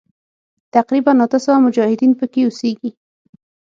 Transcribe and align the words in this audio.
تقریباً 0.75 1.13
اته 1.25 1.39
سوه 1.45 1.57
مجاهدین 1.65 2.11
پکې 2.19 2.41
اوسیږي. 2.45 2.89